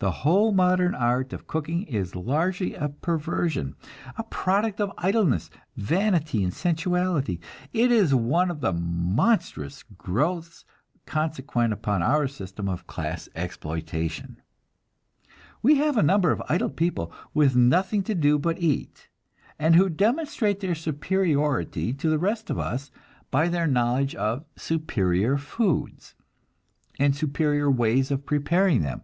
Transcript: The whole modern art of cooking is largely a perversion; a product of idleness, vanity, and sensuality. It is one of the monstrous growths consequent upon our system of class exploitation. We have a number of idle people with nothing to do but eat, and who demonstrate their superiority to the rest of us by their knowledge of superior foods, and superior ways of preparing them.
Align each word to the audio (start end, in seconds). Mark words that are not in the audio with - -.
The 0.00 0.24
whole 0.24 0.50
modern 0.50 0.94
art 0.94 1.34
of 1.34 1.46
cooking 1.46 1.82
is 1.82 2.16
largely 2.16 2.72
a 2.74 2.88
perversion; 2.88 3.76
a 4.16 4.22
product 4.24 4.80
of 4.80 4.90
idleness, 4.96 5.50
vanity, 5.76 6.42
and 6.42 6.54
sensuality. 6.54 7.38
It 7.74 7.92
is 7.92 8.14
one 8.14 8.50
of 8.50 8.62
the 8.62 8.72
monstrous 8.72 9.82
growths 9.98 10.64
consequent 11.04 11.74
upon 11.74 12.02
our 12.02 12.26
system 12.28 12.66
of 12.66 12.86
class 12.86 13.28
exploitation. 13.34 14.40
We 15.60 15.74
have 15.74 15.98
a 15.98 16.02
number 16.02 16.30
of 16.30 16.42
idle 16.48 16.70
people 16.70 17.12
with 17.34 17.54
nothing 17.54 18.02
to 18.04 18.14
do 18.14 18.38
but 18.38 18.58
eat, 18.58 19.10
and 19.58 19.76
who 19.76 19.90
demonstrate 19.90 20.60
their 20.60 20.74
superiority 20.74 21.92
to 21.92 22.08
the 22.08 22.18
rest 22.18 22.48
of 22.48 22.58
us 22.58 22.90
by 23.30 23.48
their 23.48 23.66
knowledge 23.66 24.14
of 24.14 24.46
superior 24.56 25.36
foods, 25.36 26.14
and 26.98 27.14
superior 27.14 27.70
ways 27.70 28.10
of 28.10 28.24
preparing 28.24 28.80
them. 28.80 29.02